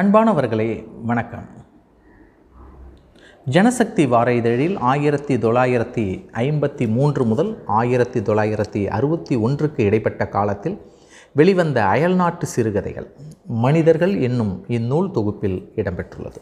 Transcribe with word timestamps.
அன்பானவர்களே 0.00 0.86
வணக்கம். 1.04 1.46
ஜனசக்தி 3.50 4.08
வார 4.08 4.32
இதழில் 4.34 4.78
ஆயிரத்தி 4.78 5.36
தொள்ளாயிரத்தி 5.36 6.28
ஐம்பத்தி 6.32 6.88
மூன்று 6.88 7.24
முதல் 7.24 7.62
ஆயிரத்தி 7.66 8.20
தொள்ளாயிரத்தி 8.20 8.86
அறுபத்தி 8.86 9.36
ஒன்றுக்கு 9.36 9.84
இடைப்பட்ட 9.84 10.28
காலத்தில் 10.28 10.80
வெளிவந்த 11.34 11.84
அயல்நாட்டு 11.84 12.46
சிறுகதைகள் 12.46 13.12
மனிதர்கள் 13.46 14.20
என்னும் 14.20 14.64
இந்நூல் 14.68 15.10
தொகுப்பில் 15.10 15.72
இடம்பெற்றுள்ளது. 15.76 16.40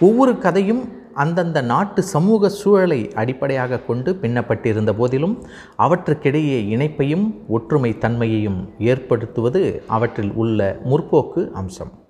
ஒவ்வொரு 0.00 0.38
கதையும் 0.38 0.92
அந்தந்த 1.14 1.62
நாட்டு 1.62 2.02
சமூக 2.02 2.48
சூழலை 2.48 3.12
அடிப்படையாக 3.14 3.78
கொண்டு 3.78 4.18
பின்னப்பட்டிருந்த 4.22 4.92
போதிலும் 4.92 5.46
அவற்றுக்கிடையே 5.78 6.58
இணைப்பையும் 6.76 7.46
ஒற்றுமை 7.48 7.98
தன்மையையும் 7.98 8.70
ஏற்படுத்துவது 8.78 9.82
அவற்றில் 9.86 10.32
உள்ள 10.32 10.80
முற்போக்கு 10.84 11.50
அம்சம். 11.50 12.04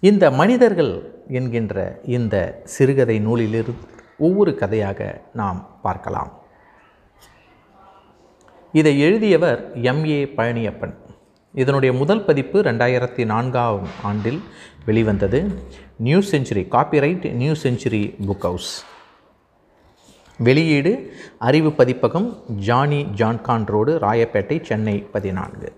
இந்த 0.00 0.30
மனிதர்கள் 0.30 1.14
என்கின்ற 1.28 2.00
இந்த 2.04 2.60
சிறுகதை 2.64 3.18
நூலிலிருந்து 3.18 3.88
ஒவ்வொரு 4.18 4.54
கதையாக 4.54 5.20
நாம் 5.32 5.78
பார்க்கலாம். 5.82 6.32
இதை 8.72 9.00
எழுதியவர் 9.00 9.82
எம். 9.82 10.06
ஏ. 10.06 10.24
பழனியப்பன். 10.24 10.94
இதனுடைய 11.54 11.94
முதல் 11.94 12.24
பதிப்பு 12.24 12.62
ரெண்டாயிரத்தி 12.62 13.24
நான்காம் 13.24 13.86
ஆண்டில் 14.02 14.42
வெளிவந்தது. 14.86 15.62
New 15.96 16.18
century 16.18 16.68
copyright 16.70 17.32
new 17.32 17.52
century 17.52 18.14
book 18.26 18.40
house. 18.40 18.84
வெளியீடு 20.38 21.12
அறிவு 21.38 21.72
பதிப்பகம் 21.72 22.42
ஜானி 22.48 23.06
ஜான்கான் 23.14 23.66
ரோடு 23.66 23.98
ராயப்பேட்டை 23.98 24.62
சென்னை 24.62 24.98
பதினான்கு. 24.98 25.74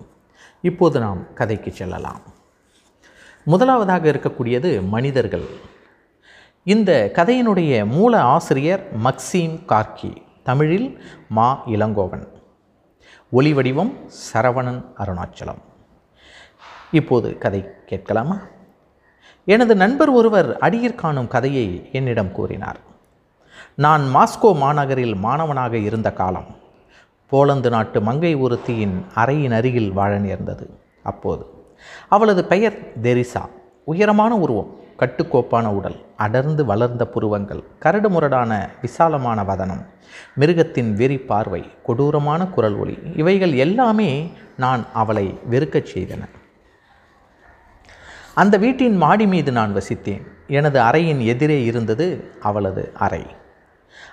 இப்போது 0.62 1.00
நாம் 1.00 1.34
கதைக்கு 1.34 1.72
செல்லலாம். 1.72 2.36
முதலாவதாக 3.50 4.10
இருக்கக்கூடியது 4.10 4.88
மனிதர்கள். 4.88 5.44
இந்த 6.64 7.10
கதையினுடைய 7.14 7.86
மூல 7.86 8.20
ஆசிரியர் 8.22 8.82
மக்சீம் 9.02 9.55
கார்கி 9.68 10.16
தமிழில் 10.42 11.02
மா 11.28 11.62
இளங்கோவன். 11.66 12.27
ஒலி 13.30 13.52
வடிவம் 13.52 13.92
சரவணன் 14.32 14.84
அருணாச்சலம். 14.98 15.62
இப்போது 16.90 17.38
கதை 17.38 17.66
கேட்கலாமா? 17.86 18.38
எனது 19.44 19.77
நண்பர் 19.77 20.08
ஒருவர் 20.08 20.56
அடியிற் 20.56 20.94
காணும் 20.94 21.28
கதையை 21.28 21.88
என்னிடம் 21.92 22.33
கூறினார். 22.33 22.80
நான் 23.74 24.14
மாஸ்கோ 24.14 24.55
மாநகரில் 24.55 25.14
மாணவனாக 25.14 25.77
இருந்த 25.77 26.12
காலம். 26.12 26.46
போலந்து 27.27 27.70
நாட்டு 27.70 28.00
மங்கை 28.00 28.36
ஒருத்தியின் 28.36 29.05
அறையின் 29.14 29.55
அருகில் 29.55 29.92
வாழ 29.92 30.18
நேர்ந்தது. 30.18 30.78
அப்போது 31.02 31.58
அவளது 32.08 32.44
பெயர் 32.44 32.78
தெரிசா. 33.02 33.42
உயரமான 33.84 34.36
உருவம் 34.36 34.76
கட்டுக்கோப்பான 34.98 35.66
உடல் 35.66 35.96
அடர்ந்து 36.16 36.64
வளர்ந்த 36.64 37.06
புருவங்கள் 37.06 37.62
கரடுமுரடான 37.84 38.68
விசாலமான 38.80 39.42
வதனம் 39.42 39.82
மிருகத்தின் 40.36 40.92
வெறி 40.94 41.18
பார்வை 41.18 41.64
கொடூரமான 41.82 42.46
குரல் 42.46 42.74
ஒளி 42.74 42.98
இவைகள் 43.16 43.52
எல்லாமே 43.52 44.32
நான் 44.56 44.86
அவளை 44.92 45.38
வெறுக்கச் 45.50 45.90
செய்தன. 45.94 46.22
அந்த 48.34 48.56
வீட்டின் 48.56 48.96
மாடி 48.96 49.26
மீது 49.26 49.52
நான் 49.52 49.76
வசித்தேன். 49.76 50.22
எனது 50.46 50.80
அறையின் 50.80 51.24
எதிரே 51.24 51.64
இருந்தது 51.64 52.30
அவளது 52.40 52.92
அறை. 52.98 53.26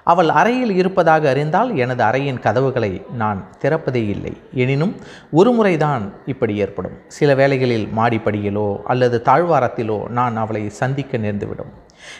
அவள் 0.05 0.29
அறையில் 0.29 0.73
இருப்பதாக 0.75 1.29
அறிந்தால் 1.29 1.71
எனது 1.77 2.03
அறையின் 2.03 2.39
கதவுகளை 2.39 3.05
நான் 3.17 3.45
திறப்பதே 3.61 4.03
இல்லை. 4.09 4.33
எனினும் 4.53 4.95
ஒரு 5.31 5.51
முறைதான் 5.51 6.13
இப்படி 6.25 6.55
ஏற்படும். 6.55 6.97
சில 7.07 7.35
வேளைகளில் 7.35 7.87
மாடிப்படியிலோ 7.97 8.77
அல்லது 8.83 9.21
தாழ்வாரத்திலோ 9.25 10.07
நான் 10.09 10.37
அவளை 10.37 10.69
சந்திக்க 10.69 11.17
நேர்ந்துவிடும். 11.17 11.71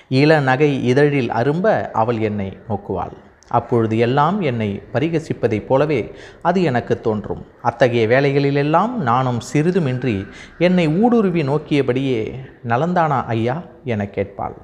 இள 0.09 0.39
நகை 0.39 0.83
இதழில் 0.83 1.31
அரும்ப 1.31 1.89
அவள் 1.93 2.19
என்னை 2.19 2.57
நோக்குவாள். 2.69 3.15
அப்பொழுது 3.47 3.97
எல்லாம் 3.97 4.41
என்னை 4.41 4.81
பரிகசிப்பதைப் 4.93 5.65
போலவே 5.65 6.13
அது 6.41 6.63
எனக்கு 6.63 7.01
தோன்றும். 7.01 7.45
அத்தகைய 7.61 8.07
வேலைகளிலெல்லாம் 8.07 8.89
நானும் 8.89 9.39
சிறிதுமின்றி 9.53 10.27
என்னை 10.57 10.89
ஊடுருவி 10.89 11.43
நோக்கியபடியே 11.43 12.33
நலந்தானா 12.67 13.23
ஐயா? 13.25 13.61
என 13.83 14.07
கேட்பாள். 14.15 14.55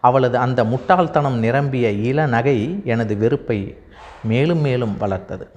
அவளது 0.00 0.38
அந்த 0.38 0.64
முட்டாள்தனம் 0.64 1.38
நிரம்பிய 1.38 1.90
இள 1.90 2.26
நகை 2.26 2.82
எனது 2.84 3.16
வெறுப்பை 3.16 3.78
மேலும் 4.22 4.60
மேலும் 4.60 4.96
வளர்த்தது. 5.00 5.48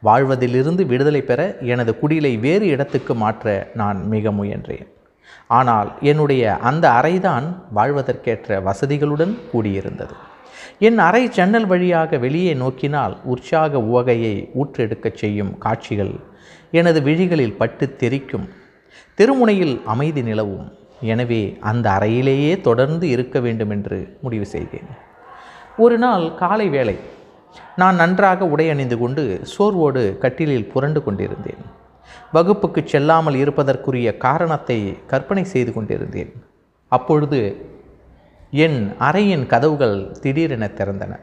வாழ்வதிலிருந்து 0.00 0.86
விடுதலை 0.86 1.22
பெற 1.22 1.56
எனது 1.60 1.98
குடிலை 2.02 2.38
வேறு 2.38 2.66
இடத்துக்கு 2.66 3.14
மாற்ற 3.14 3.70
நான் 3.74 4.06
மிக 4.06 4.30
முயன்றேன். 4.30 4.88
ஆனால் 5.46 5.92
என்னுடைய 6.00 6.56
அந்த 6.56 6.88
அறைதான் 6.88 7.54
வாழ்வதற்கேற்ற 7.74 8.60
வசதிகளுடன் 8.60 9.38
கூடியிருந்தது. 9.52 10.12
என் 10.78 10.98
அறை 10.98 11.28
ஜன்னல் 11.28 11.66
வழியாக 11.66 12.16
வெளியே 12.16 12.54
நோக்கினால் 12.54 13.16
உற்சாக 13.24 13.78
உவகையை 13.78 14.48
ஊற்றெடுக்கச் 14.54 15.14
செய்யும் 15.14 15.58
காட்சிகள் 15.58 16.14
எனது 16.70 17.00
விழிகளில் 17.00 17.56
பட்டு 17.56 17.96
தெரிக்கும். 17.96 18.48
திருமுனையில் 19.14 19.80
அமைதி 19.84 20.22
நிலவும். 20.22 20.77
எனவே 21.00 21.58
அந்த 21.60 21.86
அறையிலேயே 21.90 22.60
தொடர்ந்து 22.60 23.08
இருக்க 23.08 23.40
வேண்டும் 23.40 23.70
என்று 23.70 23.98
முடிவு 24.20 24.46
செய்தேன். 24.46 24.88
ஒரு 25.76 25.98
நாள் 25.98 26.34
காலை 26.34 26.68
வேளை 26.68 26.96
நான் 27.76 27.94
நன்றாக 27.94 28.46
உடை 28.46 28.70
அணிந்து 28.70 28.98
கொண்டு 28.98 29.22
சோர்வோடு 29.52 30.02
கட்டிலில் 30.18 30.70
புரண்டு 30.72 31.02
கொண்டிருந்தேன். 31.04 31.62
வகுப்புக்கு 32.32 32.80
செல்லாமல் 32.84 33.34
இருப்பதற்குரிய 33.34 34.16
காரணத்தை 34.16 34.78
கற்பனை 35.06 35.44
செய்து 35.44 35.72
கொண்டிருந்தேன். 35.72 36.32
அப்பொழுது 36.88 37.40
என் 38.52 38.80
அறையின் 38.98 39.46
கதவுகள் 39.46 39.96
திடீரென 40.20 40.66
திறந்தன. 40.78 41.14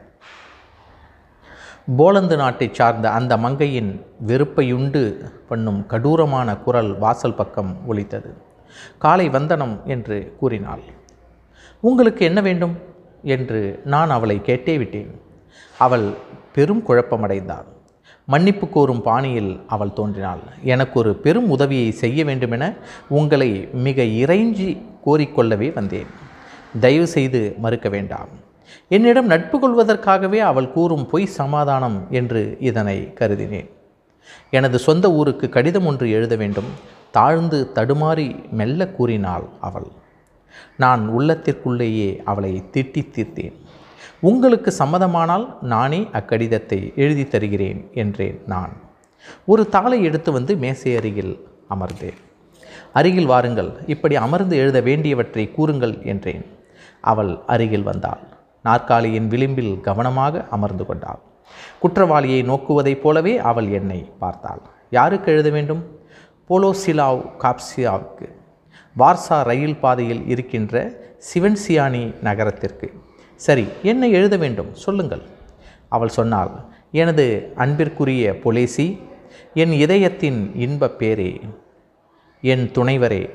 போலந்து 1.96 2.36
நாட்டை 2.36 2.68
சார்ந்த 2.72 3.10
அந்த 3.10 3.36
மங்கையின் 3.36 3.90
வெறுப்பையுண்டு 4.26 5.02
பண்ணும் 5.48 5.80
கடூரமான 5.92 6.58
குரல் 6.64 6.98
வாசல் 6.98 7.34
பக்கம் 7.34 7.72
ஒலித்தது. 7.86 8.30
காலை 8.98 9.28
வந்தனம் 9.28 9.80
என்று 9.84 10.34
கூறினாள். 10.38 10.80
உங்களுக்கு 11.80 12.24
என்ன 12.24 12.40
வேண்டும்? 12.40 12.76
என்று 13.22 13.80
நான் 13.84 14.10
அவளை 14.10 14.40
கேட்டே 14.44 14.76
விட்டேன். 14.76 15.20
அவள் 15.78 16.12
பெரும் 16.52 16.84
குழப்பமடைந்தாள். 16.88 17.64
மன்னிப்பு 18.24 18.68
கோரும் 18.68 19.02
பாணியில் 19.02 19.60
அவள் 19.66 19.92
தோன்றினாள். 19.92 20.38
எனக்கு 20.62 20.98
ஒரு 20.98 21.14
பெரும் 21.14 21.50
உதவியை 21.50 21.90
செய்ய 21.90 22.24
வேண்டுமென 22.24 22.74
உங்களை 23.08 23.68
மிக 23.72 24.02
இறைஞ்சி 24.02 24.82
கோரிக்கொள்ளவே 25.06 25.74
வந்தேன். 25.74 26.06
தயவு 26.80 27.06
செய்து 27.06 27.54
மறுக்க 27.58 27.88
வேண்டாம். 27.88 28.28
என்னிடம் 28.88 29.26
நட்பு 29.26 29.58
கொள்வதற்காகவே 29.58 30.38
அவள் 30.38 30.72
கூறும் 30.72 31.06
பொய் 31.06 31.26
சமாதானம் 31.26 32.06
என்று 32.10 32.56
இதனை 32.60 33.12
கருதினேன். 33.20 33.70
எனது 34.50 34.78
சொந்த 34.78 35.12
ஊருக்கு 35.12 35.48
கடிதம் 35.48 35.86
ஒன்று 35.86 36.10
எழுத 36.10 36.36
வேண்டும். 36.36 36.64
தாழ்ந்து 37.10 37.70
தடுமாறி 37.74 38.48
மெல்ல 38.50 38.88
கூறினாள் 38.88 39.46
அவள். 39.60 39.88
நான் 40.76 41.18
உள்ளத்திற்குள்ளேயே 41.18 42.22
அவளை 42.24 42.62
திட்டி 42.72 43.02
தீர்த்தேன். 43.14 43.52
உங்களுக்கு 44.20 44.74
சம்மதமானால் 44.78 45.62
நானே 45.62 46.08
அக்கடிதத்தை 46.12 46.94
எழுதி 46.94 47.28
தருகிறேன் 47.28 47.90
என்றேன் 47.92 48.42
நான். 48.46 48.72
ஒரு 49.44 49.68
தாளை 49.68 50.04
எடுத்து 50.04 50.32
வந்து 50.32 50.56
மேசை 50.56 50.96
அருகில் 50.96 51.48
அமர்ந்தேன். 51.70 52.18
அருகில் 52.92 53.26
வாருங்கள் 53.26 53.76
இப்படி 53.86 54.16
அமர்ந்து 54.16 54.56
எழுத 54.56 54.80
வேண்டியவற்றை 54.80 55.50
கூறுங்கள் 55.50 56.02
என்றேன். 56.02 56.44
அவள் 57.00 57.38
அருகில் 57.46 57.82
வந்தாள். 57.82 58.20
நாற்காலியின் 58.62 59.28
விளிம்பில் 59.28 59.80
கவனமாக 59.80 60.46
அமர்ந்து 60.50 60.86
கொண்டாள். 60.86 61.18
குற்றவாளியை 61.78 62.42
நோக்குவதைப் 62.42 63.00
போலவே 63.00 63.38
அவள் 63.38 63.68
என்னை 63.70 64.10
பார்த்தாள். 64.18 64.60
யாருக்கு 64.90 65.32
எழுத 65.32 65.50
வேண்டும்? 65.50 65.95
போலோசிலாவ் 66.48 67.22
காப்சியாவுக்கு. 67.38 68.26
வார்சா 68.98 69.42
ரயில் 69.42 69.76
பாதையில் 69.76 70.26
இருக்கின்ற 70.26 70.92
சிவன்சியானி 71.34 72.20
நகரத்திற்கு. 72.22 72.92
சரி 73.34 73.68
என்ன 73.82 74.08
எழுத 74.08 74.36
வேண்டும்? 74.36 74.74
சொல்லுங்கள். 74.74 75.22
அவள் 75.88 76.08
சொன்னாள் 76.08 76.50
எனது 76.92 77.52
அன்பிற்குரிய 77.56 78.30
பொலேசி 78.32 78.98
என் 79.54 79.72
இதயத்தின் 79.72 80.54
இன்பப் 80.54 81.02
பேரே 81.02 81.40
என் 82.40 82.70
துணைவரே 82.74 83.30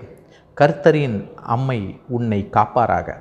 கர்த்தரின் 0.61 1.33
அம்மை 1.35 1.99
உன்னை 2.07 2.49
காப்பாராக. 2.51 3.15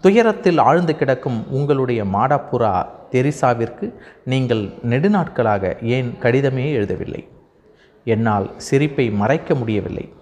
துயரத்தில் 0.00 0.58
ஆழ்ந்து 0.58 0.96
கிடக்கும் 0.96 1.50
உங்களுடைய 1.50 2.04
மாடாப்புறா 2.04 2.86
தெரிசாவிற்கு 3.10 3.94
நீங்கள் 4.24 4.70
நெடுநாட்களாக 4.82 5.82
ஏன் 5.82 6.14
கடிதமே 6.20 6.72
எழுதவில்லை? 6.72 7.28
என்னால் 8.04 8.58
சிரிப்பை 8.58 9.10
மறைக்க 9.10 9.54
முடியவில்லை. 9.54 10.12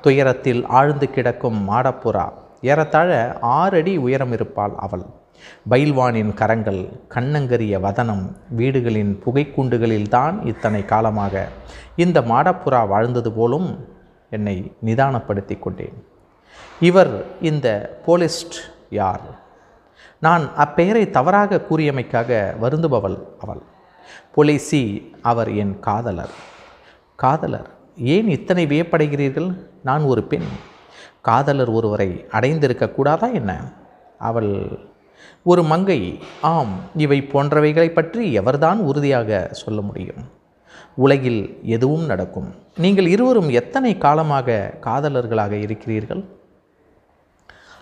துயரத்தில் 0.00 0.66
ஆழ்ந்து 0.66 1.10
கிடக்கும் 1.10 1.70
மாடப்புறா 1.70 2.32
ஏறத்தாழ 2.60 3.38
ஆறடி 3.40 3.96
உயரம் 3.96 4.32
இருப்பாள் 4.32 4.72
அவள். 4.76 5.02
பைல்வானின் 5.70 6.34
கரங்கள் 6.34 6.88
கண்ணங்கரிய 7.08 7.80
வதனம் 7.80 8.36
வீடுகளின் 8.48 9.22
புகைக்குண்டுகளில்தான் 9.26 10.46
இத்தனை 10.46 10.84
காலமாக. 10.84 11.48
இந்த 11.96 12.20
மாடப்புறா 12.20 12.88
வாழ்ந்தது 12.88 13.32
போலும் 13.32 13.88
என்னை 14.30 14.72
நிதானப்படுத்தி 14.84 15.58
கொண்டேன். 15.58 16.04
இவர் 16.80 17.24
இந்த 17.40 17.98
போலிஸ்ட் 18.06 18.58
யார்? 18.90 19.20
நான் 20.20 20.48
அப்பெயரை 20.56 21.10
தவறாக 21.10 21.60
கூறியமைக்காக 21.70 22.54
வருந்துபவள் 22.62 23.18
அவள். 23.40 23.62
பொலிசி 24.34 25.14
அவர் 25.22 25.54
என் 25.54 25.80
காதலர். 25.80 26.48
காதலர். 27.22 27.68
ஏன் 28.14 28.28
இத்தனை 28.28 28.66
வியப்படைகிறீர்கள்? 28.66 29.48
நான் 29.82 30.02
ஒரு 30.02 30.22
பெண். 30.22 30.48
காதலர் 31.22 31.70
ஒருவரை 31.70 32.08
அடைந்திருக்கக்கூடாதா 32.32 33.32
என்ன? 33.32 33.52
அவள் 34.18 34.78
ஒரு 35.44 35.62
மங்கை. 35.62 36.18
ஆம் 36.40 36.74
இவை 36.96 37.18
போன்றவைகளை 37.32 37.88
பற்றி 37.88 38.38
எவர்தான் 38.38 38.76
உறுதியாக 38.76 39.48
சொல்ல 39.52 39.80
முடியும்? 39.80 40.22
உலகில் 40.96 41.42
எதுவும் 41.62 42.04
நடக்கும். 42.04 42.54
நீங்கள் 42.76 43.06
இருவரும் 43.06 43.50
எத்தனை 43.60 43.98
காலமாக 43.98 44.74
காதலர்களாக 44.80 45.52
இருக்கிறீர்கள்? 45.52 46.24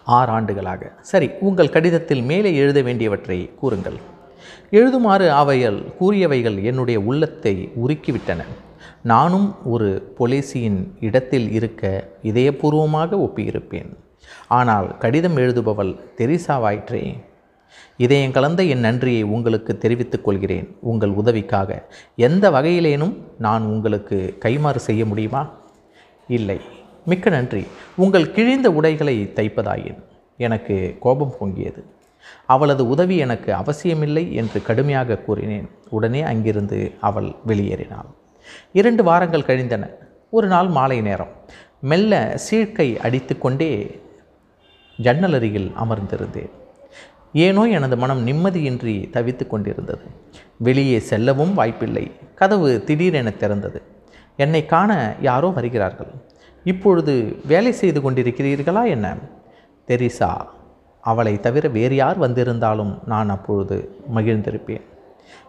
ஆறு 0.05 0.31
ஆண்டுகளாக. 0.33 0.93
சரி 1.01 1.31
உங்கள் 1.41 1.75
கடிதத்தில் 1.75 2.23
மேலே 2.23 2.51
எழுத 2.55 2.83
வேண்டியவற்றை 2.83 3.51
கூறுங்கள். 3.55 3.99
எழுதுமாறு 4.71 5.29
அவைகள் 5.43 5.79
கூறியவைகள் 6.01 6.63
என்னுடைய 6.63 7.01
உள்ளத்தை 7.01 7.55
உருக்கிவிட்டன. 7.87 8.43
நானும் 9.03 9.57
ஒரு 9.65 10.15
பொலேசியின் 10.19 10.93
இடத்தில் 11.01 11.53
இருக்க 11.53 12.09
இதயபூர்வமாக 12.23 13.17
ஒப்பியிருப்பேன். 13.17 13.97
ஆனால் 14.49 14.99
கடிதம் 14.99 15.37
எழுதுபவள் 15.37 15.99
தெரிசாவாயிற்றே 16.17 17.27
இதயம் 17.97 18.31
கலந்த 18.31 18.63
என் 18.63 18.81
நன்றியை 18.81 19.23
உங்களுக்கு 19.23 19.79
தெரிவித்துக் 19.79 20.25
கொள்கிறேன். 20.25 20.77
உங்கள் 20.81 21.11
உதவிக்காக 21.11 21.89
எந்த 22.17 22.51
வகையிலேனும் 22.51 23.17
நான் 23.39 23.63
உங்களுக்கு 23.63 24.39
கைமாறு 24.45 24.77
செய்ய 24.77 25.05
முடியுமா? 25.05 25.51
இல்லை. 26.29 26.61
மிக்க 27.05 27.31
நன்றி. 27.31 27.67
உங்கள் 27.97 28.31
கிழிந்த 28.31 28.71
உடைகளை 28.71 29.33
தைப்பதாயின் 29.35 30.03
எனக்கு 30.37 30.97
கோபம் 31.01 31.35
பொங்கியது. 31.41 31.83
அவளது 32.47 32.89
உதவி 32.89 33.17
எனக்கு 33.17 33.55
அவசியமில்லை 33.55 34.35
என்று 34.35 34.63
கடுமையாக 34.63 35.17
கூறினேன். 35.17 35.69
உடனே 35.89 36.23
அங்கிருந்து 36.23 36.93
அவள் 37.01 37.33
வெளியேறினாள். 37.47 38.07
இரண்டு 38.73 39.03
வாரங்கள் 39.03 39.45
கழிந்தன. 39.45 39.89
ஒரு 40.31 40.49
நாள் 40.49 40.69
மாலை 40.69 41.01
நேரம். 41.01 41.29
மெல்ல 41.81 42.41
சீழ்க்கை 42.51 42.97
அடித்துக்கொண்டே 42.97 44.01
ஜன்னல் 44.97 45.35
அருகில் 45.35 45.73
அமர்ந்திருந்தேன். 45.81 46.51
ஏனோ 47.33 47.69
எனது 47.69 47.97
மனம் 47.97 48.27
நிம்மதியின்றி 48.27 49.11
தவித்து 49.11 49.47
கொண்டிருந்தது. 49.47 50.03
வெளியே 50.57 50.99
செல்லவும் 50.99 51.55
வாய்ப்பில்லை. 51.55 52.13
கதவு 52.35 52.85
திடீரென 52.85 53.33
திறந்தது. 53.41 53.83
என்னை 54.37 54.67
காண 54.67 55.15
யாரோ 55.21 55.49
வருகிறார்கள். 55.49 56.07
இப்பொழுது 56.65 57.37
வேலை 57.47 57.73
செய்து 57.73 58.11
கொண்டிருக்கிறீர்களா 58.11 58.89
என்ன? 58.89 59.17
தெரிசா 59.87 60.37
அவளை 61.01 61.41
தவிர 61.41 61.69
வேறு 61.69 61.95
யார் 61.95 62.19
வந்திருந்தாலும் 62.19 62.99
நான் 63.07 63.29
அப்பொழுது 63.29 64.03
மகிழ்ந்திருப்பேன். 64.15 64.83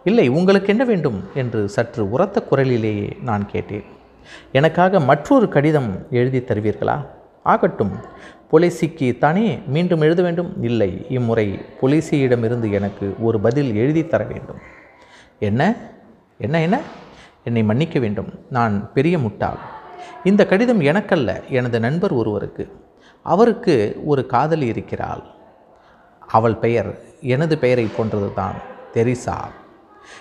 இல்லை 0.04 0.28
உங்களுக்கு 0.28 0.68
என்ன 0.68 0.84
வேண்டும் 0.84 1.24
என்று 1.34 1.68
சற்று 1.68 2.10
உரத்த 2.10 2.42
குரலிலேயே 2.42 3.16
நான் 3.22 3.46
கேட்டேன். 3.46 3.84
எனக்காக 4.52 5.00
மற்றொரு 5.00 5.48
கடிதம் 5.48 6.06
எழுதி 6.10 6.38
தருவீர்களா? 6.38 7.06
ஆகட்டும் 7.42 7.92
பொலிசிக்கு 8.52 9.18
தானே 9.18 9.58
மீண்டும் 9.66 10.00
எழுத 10.00 10.22
வேண்டும்? 10.22 10.62
இல்லை 10.62 11.06
இம்முறை 11.08 11.60
பொலிசியிடமிருந்து 11.80 12.70
எனக்கு 12.72 13.14
ஒரு 13.18 13.40
பதில் 13.40 13.74
எழுதி 13.74 14.06
தர 14.06 14.24
வேண்டும். 14.24 14.58
என்ன? 15.38 15.74
என்ன 16.38 16.60
என்ன? 16.60 16.80
என்னை 17.44 17.62
மன்னிக்க 17.62 17.98
வேண்டும். 17.98 18.28
நான் 18.50 18.92
பெரிய 18.92 19.18
முட்டாள். 19.18 19.58
இந்த 20.24 20.46
கடிதம் 20.46 20.80
எனக்கல்ல 20.80 21.48
எனது 21.48 21.80
நண்பர் 21.80 22.12
ஒருவருக்கு. 22.12 22.72
அவருக்கு 23.22 24.00
ஒரு 24.04 24.26
காதலி 24.26 24.66
இருக்கிறாள். 24.66 25.22
அவள் 26.26 26.54
பெயர் 26.54 27.00
எனது 27.20 27.58
பெயரை 27.58 27.88
போன்றது 27.96 28.34
தான் 28.34 28.54
தெரிசா 28.94 29.36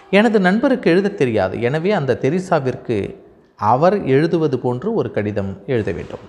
எனது 0.10 0.40
நண்பருக்கு 0.40 0.92
எழுதத் 0.92 1.18
தெரியாது. 1.18 1.62
எனவே 1.62 1.92
அந்த 1.92 2.18
தெரிசாவிற்கு 2.22 3.16
அவர் 3.56 4.06
எழுதுவது 4.06 4.60
போன்று 4.60 4.94
ஒரு 4.94 5.12
கடிதம் 5.12 5.64
எழுத 5.66 5.92
வேண்டும். 5.92 6.20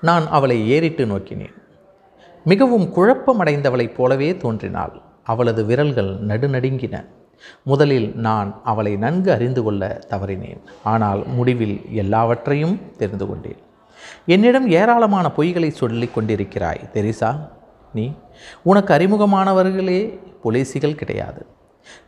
நான் 0.00 0.28
அவளை 0.28 0.68
ஏறிட்டு 0.68 1.06
நோக்கினேன். 1.06 1.54
மிகவும் 2.44 2.94
குழப்பமடைந்தவளைப் 2.96 3.94
போலவே 3.94 4.36
தோன்றினாள். 4.36 5.00
அவளது 5.24 5.64
விரல்கள் 5.64 6.14
நடுநடுங்கின. 6.26 7.06
முதலில் 7.62 8.12
நான் 8.14 8.60
அவளை 8.64 8.96
நன்கு 8.96 9.32
அறிந்து 9.32 9.62
கொள்ள 9.62 10.00
தவறினேன். 10.10 10.60
ஆனால் 10.84 11.26
முடிவில் 11.26 11.80
எல்லாவற்றையும் 11.90 12.80
தெரிந்து 12.96 13.26
கொண்டேன். 13.26 13.56
என்னிடம் 14.26 14.68
ஏராளமான 14.68 15.30
பொய்களை 15.36 15.68
சொல்லிக் 15.68 16.18
கொண்டிருக்கிறாய் 16.18 16.90
தெரிசா. 16.92 17.48
நீ 17.94 18.12
உனக்கு 18.62 18.94
அறிமுகமானவர்களே 18.94 20.18
பொலிசிகள் 20.44 20.94
கிடையாது. 20.94 21.46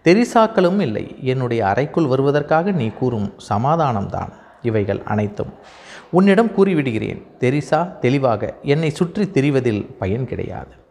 தெரிசாக்களும் 0.05 0.81
இல்லை. 0.81 1.17
என்னுடைய 1.23 1.67
அறைக்குள் 1.67 2.07
வருவதற்காக 2.07 2.71
நீ 2.71 2.89
கூறும் 2.89 3.33
சமாதானம்தான். 3.49 4.33
இவைகள் 4.63 5.03
அனைத்தும். 5.03 5.53
உன்னிடம் 6.11 6.51
கூறிவிடுகிறேன். 6.51 7.23
தெரிசா 7.41 7.99
தெளிவாக 7.99 8.55
என்னை 8.63 8.91
சுற்றி 8.91 9.25
திரிவதில் 9.25 9.95
பயன் 9.99 10.27
கிடையாது. 10.27 10.83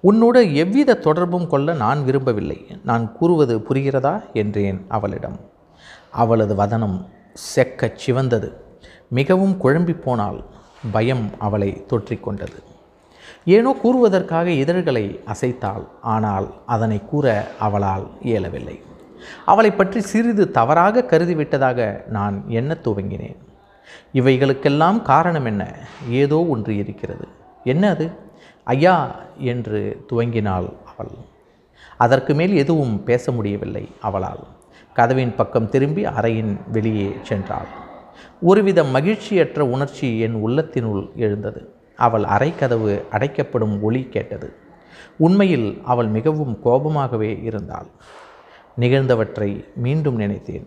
உன்னோடு 0.00 0.54
எவ்வித 0.54 0.94
தொடர்பும் 0.94 1.46
கொள்ள 1.46 1.72
நான் 1.72 2.04
விரும்பவில்லை. 2.04 2.66
நான் 2.84 3.12
கூறுவது 3.12 3.58
புரிகிறதா? 3.58 4.32
என்றேன் 4.32 4.84
அவளிடம். 4.88 5.40
அவளது 6.10 6.54
வதனம் 6.54 7.08
செக்கச் 7.34 7.98
சிவந்தது. 8.06 8.52
மிகவும் 9.08 9.56
குழம்பி 9.64 10.00
போனால் 10.00 10.44
பயம் 10.92 11.30
அவளை 11.38 11.84
தொற்றிக்கொண்டது 11.88 12.69
ஏனோ 13.50 13.70
கூறுவதற்காக 13.82 14.46
இதழ்களை 14.46 15.20
அசைத்தாள் 15.24 15.84
ஆனால் 16.00 16.46
அதனை 16.66 16.98
கூற 17.06 17.26
அவளால் 17.58 18.06
இயலவில்லை. 18.22 18.76
அவளை 19.46 19.70
பற்றி 19.70 20.00
சிறிது 20.00 20.50
தவறாக 20.50 21.04
கருதிவிட்டதாக 21.10 22.08
நான் 22.08 22.36
எண்ணத் 22.48 22.86
துவங்கினேன். 22.86 23.36
இவைகளுக்கெல்லாம் 24.14 25.02
காரணம் 25.02 25.44
என்ன? 25.44 25.62
ஏதோ 26.08 26.46
ஒன்று 26.46 26.76
இருக்கிறது. 26.76 27.26
என்ன 27.64 27.88
அது? 27.88 28.10
ஐயா 28.64 28.96
என்று 29.38 30.04
துவங்கினாள் 30.12 30.68
அவள். 30.84 31.14
அதற்கு 31.96 32.34
மேல் 32.34 32.54
எதுவும் 32.54 33.04
பேச 33.04 33.32
முடியவில்லை 33.32 33.88
அவளால். 34.00 34.44
கதவின் 34.94 35.34
பக்கம் 35.34 35.68
திரும்பி 35.68 36.04
அறையின் 36.04 36.56
வெளியே 36.72 37.16
சென்றாள். 37.28 37.70
ஒருவித 38.40 38.82
மகிழ்ச்சியற்ற 38.84 39.60
உணர்ச்சி 39.60 40.18
என் 40.18 40.36
உள்ளத்தினுள் 40.46 41.14
எழுந்தது. 41.16 41.62
அவள் 42.00 42.24
அறை 42.24 42.54
கதவு 42.54 43.04
அடைக்கப்படும் 43.10 43.82
ஒளி 43.82 44.02
கேட்டது. 44.08 44.52
உண்மையில் 45.16 45.68
அவள் 45.84 46.06
மிகவும் 46.06 46.58
கோபமாகவே 46.64 47.42
இருந்தாள். 47.42 47.86
நிகழ்ந்தவற்றை 48.80 49.64
மீண்டும் 49.76 50.16
நினைத்தேன். 50.16 50.66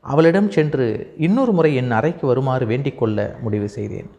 அவளிடம் 0.00 0.50
சென்று 0.50 1.14
இன்னொரு 1.18 1.52
முறை 1.52 1.74
என் 1.74 1.90
அறைக்கு 1.90 2.26
வருமாறு 2.26 2.66
வேண்டிக்கொள்ள 2.66 3.40
முடிவு 3.40 3.68
செய்தேன். 3.68 4.10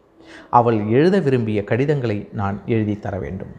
அவள் 0.49 0.79
எழுத 0.87 1.19
விரும்பிய 1.19 1.63
கடிதங்களை 1.63 2.29
நான் 2.33 2.61
எழுதி 2.65 2.99
தர 2.99 3.17
வேண்டும். 3.17 3.53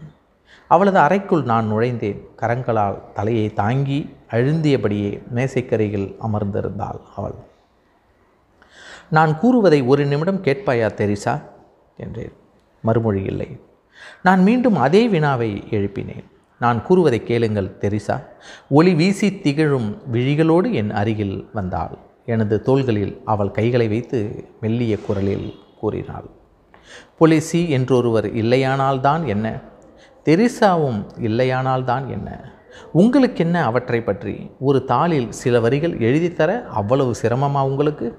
அவளது 0.69 0.99
அறைக்குள் 0.99 1.43
நான் 1.43 1.73
நுழைந்தேன். 1.73 2.21
கரங்களால் 2.37 3.13
தலையை 3.13 3.53
தாங்கி 3.53 4.15
அழுந்தியபடியே 4.31 5.23
மேசைக்கரையில் 5.35 6.17
அமர்ந்திருந்தாள் 6.23 7.01
அவள். 7.17 7.35
நான் 9.11 9.39
கூறுவதை 9.39 9.83
ஒரு 9.83 10.07
நிமிடம் 10.07 10.43
கேட்பாயா 10.43 10.89
தெரிசா? 10.95 11.43
என்றேன். 11.97 12.33
மறுமொழி 12.85 13.23
இல்லை 13.23 13.49
நான் 14.23 14.43
மீண்டும் 14.43 14.76
அதே 14.76 15.09
வினாவை 15.09 15.50
எழுப்பினேன். 15.71 16.25
நான் 16.59 16.83
கூறுவதை 16.83 17.23
கேளுங்கள் 17.23 17.76
தெரிசா. 17.81 18.25
ஒளி 18.71 18.95
வீசி 18.95 19.41
திகழும் 19.41 20.03
விழிகளோடு 20.12 20.73
என் 20.73 20.91
அருகில் 20.91 21.49
வந்தாள். 21.53 21.99
எனது 22.26 22.62
தோள்களில் 22.62 23.23
அவள் 23.25 23.50
கைகளை 23.50 23.88
வைத்து 23.88 24.49
மெல்லிய 24.61 24.99
குரலில் 24.99 25.55
கூறினாள். 25.79 26.29
பொலிசி 27.21 27.69
என்றொருவர் 27.69 28.26
இல்லையானால்தான் 28.35 29.25
என்ன? 29.25 29.61
தெரிசாவும் 30.25 31.00
இல்லையானால்தான் 31.19 32.07
என்ன? 32.07 32.53
உங்களுக்கென்ன 32.93 33.64
அவற்றை 33.64 34.03
பற்றி? 34.03 34.50
ஒரு 34.61 34.85
தாளில் 34.88 35.29
சில 35.29 35.61
வரிகள் 35.61 35.99
எழுதித்தர 35.99 36.64
அவ்வளவு 36.64 37.14
சிரமமா 37.23 37.62
உங்களுக்கு? 37.62 38.19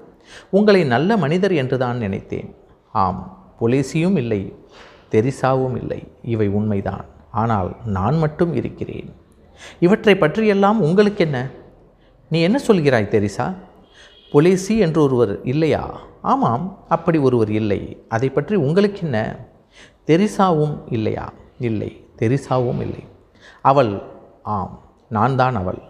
உங்களை 0.50 0.84
நல்ல 0.84 1.16
மனிதர் 1.16 1.52
என்றுதான் 1.52 1.98
நினைத்தேன். 1.98 2.54
ஆம் 2.92 3.35
பொலிசியும் 3.60 4.16
இல்லை 4.16 4.54
தெரிசாவும் 5.10 5.76
இல்லை. 5.76 6.02
இவை 6.22 6.48
உண்மைதான். 6.48 7.04
ஆனால் 7.30 7.76
நான் 7.84 8.18
மட்டும் 8.18 8.54
இருக்கிறேன். 8.54 9.14
இவற்றை 9.78 10.16
பற்றியெல்லாம் 10.16 10.80
உங்களுக்கு 10.80 11.24
என்ன? 11.24 11.50
நீ 12.28 12.40
என்ன 12.40 12.60
சொல்கிறாய் 12.66 13.08
தெரிசா? 13.14 13.54
பொலிசி 14.32 14.78
என்று 14.78 15.02
ஒருவர் 15.02 15.42
இல்லையா? 15.42 16.00
ஆமாம் 16.22 16.78
அப்படி 16.88 17.18
ஒருவர் 17.18 17.50
இல்லை. 17.50 18.04
அதை 18.08 18.28
பற்றி 18.28 18.54
உங்களுக்கு 18.56 19.00
என்ன? 19.02 19.36
தெரிசாவும் 20.06 20.82
இல்லையா? 20.90 21.32
இல்லை 21.58 22.04
தெரிசாவும் 22.18 22.80
இல்லை. 22.80 23.04
அவள் 23.62 24.02
ஆம் 24.42 24.80
நான் 25.08 25.36
தான் 25.36 25.56
அவள். 25.56 25.82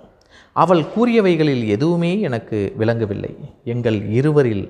அவள் 0.62 0.82
கூறியவைகளில் 0.94 1.64
எதுவுமே 1.74 2.10
எனக்கு 2.26 2.58
விளங்கவில்லை. 2.80 3.32
எங்கள் 3.72 3.98
இருவரில் 4.18 4.64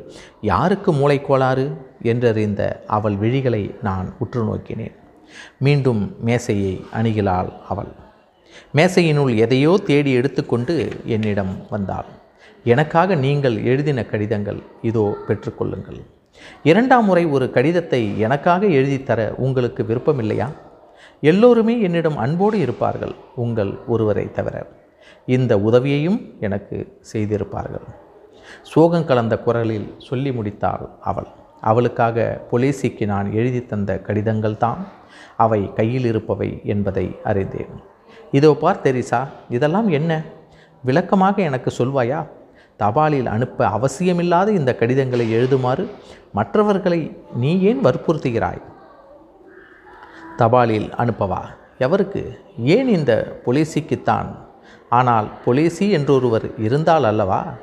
யாருக்கு 0.50 0.90
மூளைக்கோளாறு 0.92 1.66
என்றறிந்த 2.12 2.62
அவள் 2.96 3.16
விழிகளை 3.22 3.62
நான் 3.82 4.08
உற்று 4.18 4.42
நோக்கினேன். 4.48 4.96
மீண்டும் 5.58 6.02
மேசையை 6.28 6.74
அணுகிலாள் 6.98 7.50
அவள். 7.68 7.92
மேசையினுள் 8.76 9.32
எதையோ 9.44 9.72
தேடி 9.90 10.12
எடுத்துக்கொண்டு 10.12 10.74
என்னிடம் 11.14 11.54
வந்தாள். 11.70 12.08
எனக்காக 12.72 13.14
நீங்கள் 13.24 13.56
எழுதின 13.70 14.02
கடிதங்கள் 14.12 14.60
இதோ 14.82 15.04
பெற்றுக்கொள்ளுங்கள் 15.26 16.00
இரண்டாம் 16.70 17.06
முறை 17.08 17.24
ஒரு 17.36 17.46
கடிதத்தை 17.50 18.00
எனக்காக 18.18 18.62
எழுதித்தர 18.78 19.20
உங்களுக்கு 19.44 19.82
விருப்பமில்லையா? 19.90 20.48
எல்லோருமே 21.22 21.74
என்னிடம் 21.80 22.18
அன்போடு 22.24 22.56
இருப்பார்கள் 22.58 23.14
உங்கள் 23.44 23.72
ஒருவரை 23.86 24.26
தவிர. 24.38 24.56
இந்த 25.26 25.58
உதவியையும் 25.58 26.34
எனக்கு 26.40 26.98
செய்திருப்பார்கள். 27.12 27.86
சோகம் 28.62 29.04
கலந்த 29.04 29.38
குரலில் 29.38 29.94
சொல்லி 29.98 30.30
முடித்தாள் 30.30 30.88
அவள். 31.00 31.26
அவளுக்காக 31.60 32.46
பொலிசிக்கு 32.50 33.06
நான் 33.06 33.32
எழுதி 33.32 33.66
தந்த 33.66 33.98
கடிதங்கள் 33.98 34.56
தான் 34.56 34.86
அவை 35.36 35.72
கையில் 35.72 36.04
இருப்பவை 36.04 36.60
என்பதை 36.64 37.16
அறிந்தேன். 37.24 37.82
இதோ 38.30 38.54
பார் 38.54 38.82
தெரிசா 38.82 39.26
இதெல்லாம் 39.48 39.88
என்ன? 39.88 40.22
விளக்கமாக 40.84 41.42
எனக்கு 41.42 41.70
சொல்வாயா? 41.78 42.26
தபாலில் 42.78 43.26
அனுப்ப 43.26 43.66
அவசியமில்லாத 43.66 44.48
இந்த 44.48 44.74
கடிதங்களை 44.74 45.34
எழுதுமாறு 45.34 45.86
மற்றவர்களை 46.32 47.16
நீ 47.36 47.60
ஏன் 47.60 47.84
வற்புறுத்துகிறாய்? 47.84 48.62
தபாலில் 50.38 50.90
அனுப்பவா? 50.90 51.42
எவருக்கு? 51.78 52.38
ஏன் 52.58 52.88
இந்த 52.88 53.40
பொலிசிக்குத்தான் 53.44 54.44
ஆனால் 54.88 55.30
பொலேசி 55.46 55.90
என்றொருவர் 55.90 56.58
இருந்தால் 56.58 57.04
அல்லவா? 57.04 57.54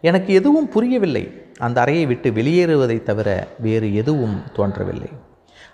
எனக்கு 0.00 0.34
எதுவும் 0.34 0.68
புரியவில்லை. 0.68 1.42
அந்த 1.58 1.80
அறையை 1.80 2.06
விட்டு 2.06 2.30
வெளியேறுவதைத் 2.30 3.02
தவிர 3.02 3.48
வேறு 3.58 3.94
எதுவும் 3.94 4.42
தோன்றவில்லை. 4.54 5.08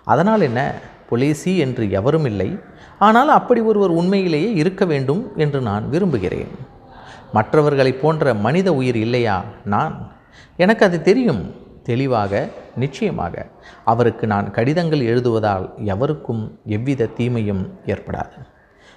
அதனால் 0.03 0.41
என்ன? 0.41 0.73
பொலேசி 1.09 1.57
என்று 1.57 1.91
எவரும் 1.91 2.25
இல்லை. 2.25 2.59
ஆனால் 2.99 3.29
அப்படி 3.29 3.61
ஒருவர் 3.61 3.89
உண்மையிலேயே 3.89 4.53
இருக்க 4.53 4.85
வேண்டும் 4.85 5.31
என்று 5.35 5.61
நான் 5.61 5.89
விரும்புகிறேன். 5.89 6.47
மற்றவர்களைப் 7.33 8.01
போன்ற 8.01 8.33
மனித 8.33 8.73
உயிர் 8.73 8.95
இல்லையா 8.95 9.43
நான்? 9.65 10.11
எனக்கு 10.57 10.85
அது 10.85 11.01
தெரியும். 11.01 11.55
தெளிவாக 11.83 12.49
நிச்சயமாக. 12.75 13.47
அவருக்கு 13.85 14.27
நான் 14.27 14.51
கடிதங்கள் 14.51 14.99
எழுதுவதால் 14.99 15.69
எவருக்கும் 15.85 16.59
எவ்வித 16.65 17.05
தீமையும் 17.05 17.79
ஏற்படாது. 17.85 18.45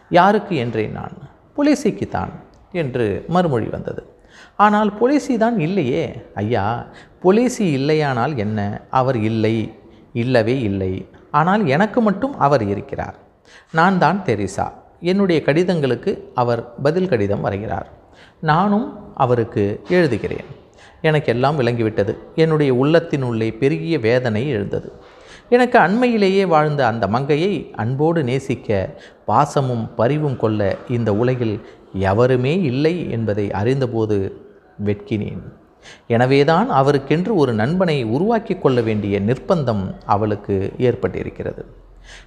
யாருக்கு 0.09 0.57
என்றேன் 0.57 0.93
நான்? 0.93 1.37
பொலிசிக்குத்தான் 1.59 2.31
என்று 2.73 3.25
மறுமொழி 3.29 3.67
வந்தது. 3.67 4.07
ஆனால் 4.57 4.93
பொலிசி 4.99 5.37
தான் 5.37 5.59
இல்லையே? 5.61 6.23
ஐயா 6.35 6.87
பொலிசி 7.23 7.73
இல்லையானால் 7.73 8.37
என்ன? 8.37 8.81
அவர் 8.91 9.17
இல்லை 9.17 9.73
இல்லவே 10.13 10.61
இல்லை. 10.61 11.09
ஆனால் 11.31 11.67
எனக்கு 11.67 12.01
மட்டும் 12.01 12.39
அவர் 12.39 12.65
இருக்கிறார். 12.65 13.15
நான் 13.73 13.99
தான் 13.99 14.23
தெரிசா. 14.27 14.73
என்னுடைய 15.01 15.43
கடிதங்களுக்கு 15.45 16.19
அவர் 16.35 16.81
பதில் 16.83 17.09
கடிதம் 17.09 17.45
வரைகிறார். 17.45 17.87
நானும் 18.41 19.15
அவருக்கு 19.15 19.81
எழுதுகிறேன். 19.89 20.49
எனக்கெல்லாம் 21.03 21.57
விளங்கிவிட்டது. 21.59 22.17
என்னுடைய 22.35 22.75
உள்ளத்தினுள்ளே 22.75 23.59
பெருகிய 23.59 23.99
வேதனை 23.99 24.49
எழுந்தது. 24.49 24.93
எனக்கு 25.51 25.79
அண்மையிலேயே 25.79 26.47
வாழ்ந்த 26.47 26.87
அந்த 26.87 27.05
மங்கையை 27.07 27.53
அன்போடு 27.75 28.23
நேசிக்க 28.25 28.89
பாசமும் 29.29 29.85
பரிவும் 29.97 30.37
கொள்ள 30.37 30.77
இந்த 30.89 31.11
உலகில் 31.15 31.55
எவருமே 32.11 32.53
இல்லை 32.63 33.11
என்பதை 33.11 33.47
அறிந்தபோது 33.53 34.19
வெட்கினேன். 34.85 35.43
எனவேதான் 36.07 36.69
அவருக்கென்று 36.71 37.35
ஒரு 37.35 37.53
நண்பனை 37.53 37.97
உருவாக்கி 38.17 38.55
கொள்ள 38.55 38.81
வேண்டிய 38.81 39.21
நிர்பந்தம் 39.21 39.85
அவளுக்கு 40.07 40.73
ஏற்பட்டிருக்கிறது. 40.79 41.63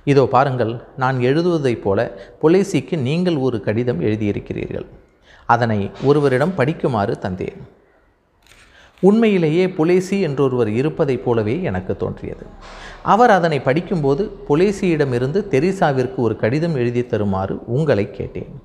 இதோ 0.03 0.23
பாருங்கள் 0.25 0.73
நான் 0.97 1.17
எழுதுவதைப் 1.17 1.83
போல 1.83 1.99
பொலேசிக்கு 2.41 2.97
நீங்கள் 2.97 3.37
ஒரு 3.37 3.59
கடிதம் 3.61 4.01
எழுதியிருக்கிறீர்கள். 4.01 4.87
அதனை 5.45 5.79
ஒருவரிடம் 6.03 6.57
படிக்குமாறு 6.57 7.15
தந்தேன். 7.17 7.61
உண்மையிலேயே 9.01 9.67
புலேசி 9.67 10.21
என்றொருவர் 10.21 10.67
இருப்பதைப் 10.67 11.25
போலவே 11.25 11.61
எனக்கு 11.61 11.97
தோன்றியது. 11.97 12.45
அவர் 13.01 13.29
அதனை 13.29 13.59
படிக்கும்போது 13.59 14.31
புலேசியிடமிருந்து 14.49 15.45
தெரிசாவிற்கு 15.49 16.15
ஒரு 16.15 16.35
கடிதம் 16.35 16.75
எழுதி 16.75 17.05
தருமாறு 17.05 17.59
உங்களை 17.65 18.11
கேட்டேன். 18.11 18.61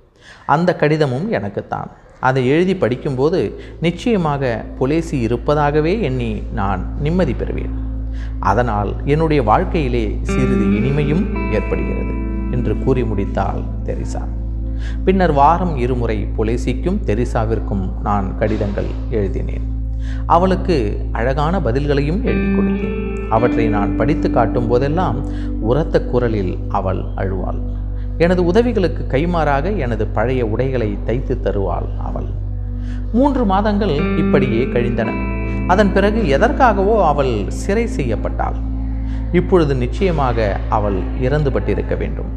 அந்த 0.47 0.77
கடிதமும் 0.77 1.31
எனக்குத்தான் 1.31 1.91
அதை 2.21 2.49
எழுதி 2.49 2.77
படிக்கும்போது 2.77 3.61
நிச்சயமாக 3.81 4.65
புலேசி 4.81 5.13
இருப்பதாகவே 5.13 6.01
எண்ணி 6.01 6.43
நான் 6.53 7.01
நிம்மதி 7.01 7.33
பெறுவேன். 7.33 7.75
அதனால் 8.41 8.95
என்னுடைய 9.05 9.43
வாழ்க்கையிலே 9.43 10.19
சிறிது 10.23 10.65
இனிமையும் 10.65 11.53
ஏற்படுகிறது 11.53 12.15
என்று 12.51 12.79
கூறி 12.79 13.03
முடித்தாள் 13.03 13.65
தெரிசா. 13.85 14.23
பின்னர் 15.05 15.33
வாரம் 15.33 15.77
இருமுறை 15.77 16.27
புலேசிக்கும் 16.39 17.01
தெரிசாவிற்கும் 17.07 18.01
நான் 18.03 18.39
கடிதங்கள் 18.39 18.91
எழுதினேன். 19.11 19.76
அவளுக்கு 20.27 21.07
அழகான 21.13 21.59
பதில்களையும் 21.59 22.23
எழுதி 22.23 22.49
கொடுத்தேன். 22.53 22.95
அவற்றை 23.31 23.69
நான் 23.69 23.97
படித்து 23.97 24.31
காட்டும் 24.31 24.69
போதெல்லாம் 24.69 25.25
உரத்த 25.61 26.03
குரலில் 26.03 26.59
அவள் 26.69 27.03
அழுவாள். 27.17 27.61
எனது 28.19 28.45
உதவிகளுக்கு 28.45 29.03
கைமாறாக 29.11 29.77
எனது 29.77 30.07
பழைய 30.07 30.47
உடைகளை 30.47 30.99
தைத்து 31.05 31.41
தருவாள் 31.41 31.89
அவள். 32.05 32.29
மூன்று 33.13 33.45
மாதங்கள் 33.45 34.17
இப்படியே 34.19 34.65
கழிந்தன. 34.65 35.11
அதன் 35.67 35.93
பிறகு 35.93 36.39
எதற்காகவோ 36.39 37.07
அவள் 37.07 37.45
சிறை 37.49 37.89
செய்யப்பட்டாள். 37.97 38.59
இப்பொழுது 39.33 39.75
நிச்சயமாக 39.75 40.57
அவள் 40.69 40.99
இறந்துபட்டிருக்க 41.23 41.97
வேண்டும். 41.97 42.31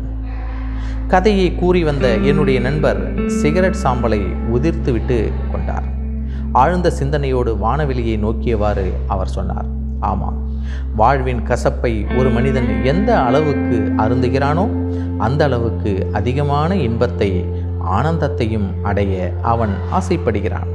கதையை 1.08 1.56
கூறி 1.56 1.84
வந்த 1.84 2.08
என்னுடைய 2.08 2.60
நண்பர் 2.60 3.00
சிகரெட் 3.28 3.80
சாம்பலை 3.84 4.22
உதிர்த்துவிட்டு 4.54 5.32
ஆழ்ந்த 6.52 6.90
சிந்தனையோடு 6.90 7.56
வானவெளியை 7.56 8.16
நோக்கியவாறு 8.20 8.92
அவர் 9.08 9.28
சொன்னார். 9.28 9.66
ஆமாம் 10.00 10.38
வாழ்வின் 10.96 11.42
கசப்பை 11.48 12.18
ஒரு 12.18 12.30
மனிதன் 12.30 12.84
எந்த 12.84 13.22
அளவுக்கு 13.22 13.92
அருந்துகிறானோ 13.98 14.66
அந்த 15.18 15.44
அளவுக்கு 15.44 16.08
அதிகமான 16.14 16.76
இன்பத்தை 16.76 17.46
ஆனந்தத்தையும் 17.80 18.70
அடைய 18.84 19.34
அவன் 19.42 19.70
ஆசைப்படுகிறான். 19.92 20.70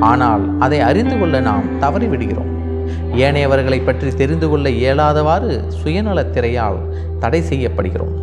ஆனால் 0.00 0.58
அதை 0.58 0.80
அறிந்து 0.80 1.18
கொள்ள 1.18 1.40
நாம் 1.40 1.80
தவறிவிடுகிறோம். 1.80 2.50
ஏனையவர்களை 3.14 3.84
பற்றி 3.84 4.10
தெரிந்து 4.10 4.48
கொள்ள 4.48 4.68
இயலாதவாறு 4.68 5.62
சுயநலத் 5.84 6.32
திரையால் 6.34 6.80
தடை 7.18 7.40
செய்யப்படுகிறோம். 7.40 8.16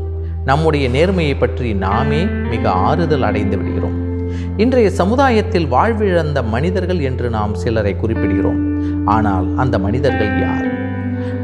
நம்முடைய 0.46 0.90
நேர்மையை 0.90 1.40
பற்றி 1.40 1.74
நாமே 1.74 2.26
மிக 2.26 2.72
ஆறுதல் 2.72 3.22
அடைந்து 3.22 3.58
விடுகிறோம். 3.58 4.09
இன்றைய 4.58 4.90
சமுதாயத்தில் 4.90 5.66
வாழ்விழந்த 5.66 6.44
மனிதர்கள் 6.44 7.00
என்று 7.00 7.30
நாம் 7.30 7.54
சிலரை 7.54 7.96
குறிப்பிடுகிறோம். 7.96 8.66
ஆனால் 9.06 9.48
அந்த 9.58 9.80
மனிதர்கள் 9.80 10.40
யார்? 10.40 10.68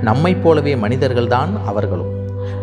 நம்மைப் 0.02 0.44
போலவே 0.44 0.76
மனிதர்கள்தான் 0.76 1.66
அவர்களும். 1.66 2.14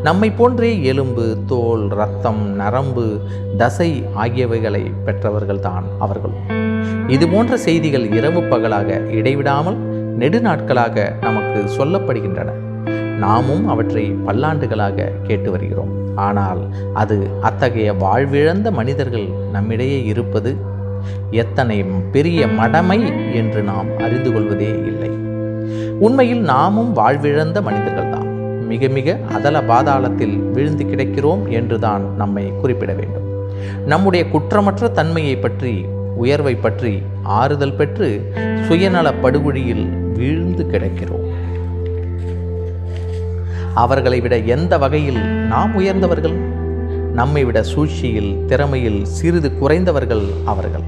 நம்மை 0.03 0.31
போன்றே 0.31 0.85
எலும்பு 0.85 1.39
தோல் 1.47 1.89
ரத்தம் 1.89 2.49
நரம்பு 2.49 3.21
தசை 3.57 4.05
ஆகியவைகளை 4.15 4.93
பெற்றவர்கள்தான் 5.07 5.83
அவர்களும். 5.99 6.61
இது 7.09 7.29
போன்ற 7.29 7.57
செய்திகள் 7.57 8.13
இரவு 8.13 8.43
பகலாக 8.43 9.01
இடைவிடாமல் 9.11 9.77
நெடுநாட்களாக 10.19 11.13
நமக்கு 11.21 11.65
சொல்லப்படுகின்றன. 11.79 12.51
நாமும் 13.25 13.65
அவற்றை 13.73 14.05
பல்லாண்டுகளாக 14.27 15.09
கேட்டு 15.27 15.49
வருகிறோம். 15.55 15.93
ஆனால் 16.27 16.63
அது 17.03 17.17
அத்தகைய 17.49 17.91
வாழ்விழந்த 18.05 18.69
மனிதர்கள் 18.79 19.29
நம்மிடையே 19.53 20.01
இருப்பது 20.13 20.51
எத்தனை 21.43 21.77
பெரிய 22.15 22.41
மடமை 22.59 22.99
என்று 23.41 23.61
நாம் 23.71 23.89
அறிந்து 24.07 24.31
கொள்வதே 24.33 24.71
இல்லை. 24.91 25.11
உண்மையில் 26.07 26.43
நாமும் 26.53 26.93
வாழ்விழந்த 26.97 27.59
மனிதர்கள்தான். 27.69 28.29
மிக 28.71 28.89
மிக 28.97 29.17
அதல 29.37 29.57
பாதாளத்தில் 29.71 30.37
விழுந்து 30.55 30.85
கிடக்கிறோம் 30.85 31.43
என்றுதான் 31.59 32.05
நம்மை 32.21 32.45
குறிப்பிட 32.61 32.93
வேண்டும். 33.01 33.27
நம்முடைய 33.87 34.23
குற்றமற்ற 34.35 34.91
தன்மையை 34.99 35.37
பற்றி 35.39 35.75
உயர்வை 36.23 36.55
பற்றி 36.65 36.93
ஆறுதல் 37.39 37.77
பெற்று 37.81 38.09
சுயநல 38.67 39.09
படுகொழியில் 39.23 39.87
வீழ்ந்து 40.17 40.65
கிடக்கிறோம். 40.73 41.22
அவர்களை 43.75 44.21
விட 44.21 44.39
எந்த 44.39 44.79
வகையில் 44.79 45.21
நாம் 45.23 45.75
உயர்ந்தவர்கள்? 45.75 46.35
நம்மை 47.13 47.45
விட 47.45 47.63
சூழ்ச்சியில் 47.63 48.45
திறமையில் 48.47 49.03
சிறிது 49.03 49.53
குறைந்தவர்கள் 49.61 50.27
அவர்கள். 50.45 50.83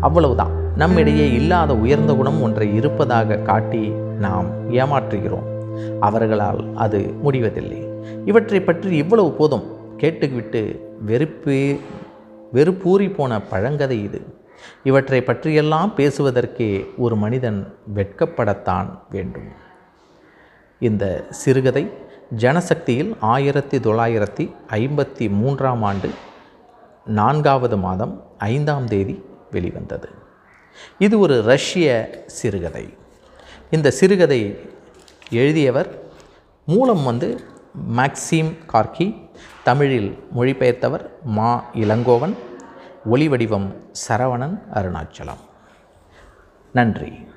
அவ்வளவுதான். 0.00 0.74
நம்மிடையே 0.76 1.32
இல்லாத 1.32 1.76
உயர்ந்த 1.76 2.14
குணம் 2.14 2.42
ஒன்றை 2.42 2.74
இருப்பதாக 2.74 3.36
காட்டி 3.36 3.88
நாம் 4.18 4.70
ஏமாற்றுகிறோம். 4.70 5.50
அவர்களால் 6.00 6.74
அது 6.74 6.98
முடிவதில்லை. 7.22 7.88
இவற்றை 8.24 8.60
பற்றி 8.60 8.96
இவ்வளவு 8.96 9.32
போதும் 9.32 9.96
கேட்டுவிட்டு 9.96 10.92
வெறுப்பே 11.06 11.80
வெறுப்பூறி 12.54 13.14
போன 13.14 13.40
பழங்கதை 13.50 14.02
இது. 14.02 14.34
இவற்றை 14.82 15.22
பற்றியெல்லாம் 15.22 15.92
பேசுவதற்கே 15.96 16.86
ஒரு 16.96 17.16
மனிதன் 17.16 17.74
வெட்கப்படத்தான் 17.94 18.88
வேண்டும். 19.10 19.48
இந்த 20.78 21.24
சிறுகதை 21.30 21.90
ஜனசக்தியில் 22.36 23.16
ஆயிரத்தி 23.20 23.78
தொள்ளாயிரத்தி 23.78 24.56
ஐம்பத்தி 24.70 25.30
மூன்றாம் 25.30 25.82
ஆண்டு 25.82 26.10
நான்காவது 27.04 27.76
மாதம் 27.76 28.26
ஐந்தாம் 28.38 28.86
தேதி 28.86 29.24
வெளிவந்தது. 29.50 30.08
இது 30.98 31.18
ஒரு 31.18 31.42
ரஷ்ய 31.42 32.10
சிறுகதை. 32.26 32.96
இந்த 33.70 33.90
சிறுகதை 33.90 34.58
எழுதியவர் 35.30 36.02
மூலம் 36.66 37.04
வந்து 37.04 37.44
மேக்சிம் 37.96 38.58
கார்கி 38.72 39.30
தமிழில் 39.64 40.24
மொழிபெயர்த்தவர் 40.36 41.08
மா 41.24 41.64
இளங்கோவன் 41.74 42.36
ஒளி 43.04 43.28
வடிவம் 43.28 43.84
சரவணன் 44.08 44.62
அருணாச்சலம். 44.74 45.42
நன்றி. 46.72 47.31